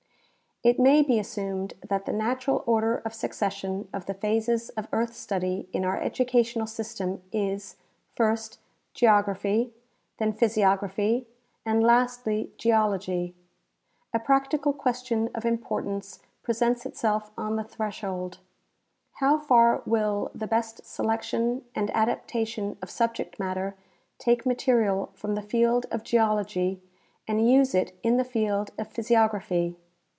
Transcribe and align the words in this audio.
* 0.61 0.63
It 0.71 0.77
may 0.77 1.01
be 1.01 1.17
assumed 1.17 1.73
that 1.81 2.05
the 2.05 2.13
natural 2.13 2.63
order 2.67 2.97
of 2.97 3.15
succession 3.15 3.89
of 3.91 4.05
the 4.05 4.13
phases 4.13 4.69
of 4.77 4.87
earth 4.93 5.15
study 5.15 5.67
in 5.73 5.83
our 5.83 5.99
educational 5.99 6.67
system 6.67 7.23
is— 7.31 7.77
first, 8.15 8.59
geography, 8.93 9.73
then 10.19 10.33
physiography, 10.33 11.25
and 11.65 11.83
lastly, 11.83 12.51
geology. 12.59 13.33
A 14.13 14.19
practical 14.19 14.71
question 14.71 15.31
of 15.33 15.45
importance 15.45 16.19
presents 16.43 16.85
itself 16.85 17.31
on 17.35 17.55
the 17.55 17.63
threshold: 17.63 18.37
How 19.13 19.39
far 19.39 19.81
will 19.87 20.29
the 20.35 20.45
best 20.45 20.85
selection 20.85 21.63
and 21.73 21.89
adaptation 21.95 22.77
of 22.83 22.91
subject 22.91 23.39
matter 23.39 23.73
take 24.19 24.45
material 24.45 25.09
from 25.15 25.33
the 25.33 25.41
field 25.41 25.87
of 25.89 26.03
geology 26.03 26.79
and 27.27 27.49
use 27.49 27.73
it 27.73 27.97
in 28.03 28.17
the 28.17 28.23
field 28.23 28.69
of 28.77 28.93
physi 28.93 29.15
ography? 29.17 29.75